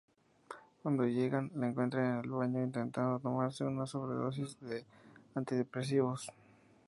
[0.81, 4.83] Cuando llegan, la encuentran en el baño intentando tomarse una sobredosis de
[5.35, 6.31] antidepresivos.